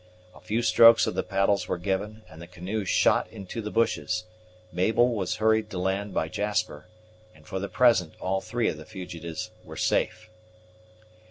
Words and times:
A 0.33 0.39
few 0.39 0.63
strokes 0.63 1.05
of 1.05 1.13
the 1.13 1.21
paddles 1.21 1.67
were 1.67 1.77
given, 1.77 2.23
and 2.27 2.41
the 2.41 2.47
canoe 2.47 2.85
shot 2.85 3.27
into 3.29 3.61
the 3.61 3.69
bushes, 3.69 4.23
Mabel 4.71 5.13
was 5.13 5.35
hurried 5.35 5.69
to 5.69 5.77
land 5.77 6.11
by 6.11 6.27
Jasper, 6.27 6.87
and 7.35 7.45
for 7.45 7.59
the 7.59 7.69
present 7.69 8.13
all 8.19 8.41
three 8.41 8.67
of 8.67 8.77
the 8.77 8.85
fugitives 8.85 9.51
were 9.63 9.77
safe. 9.77 10.27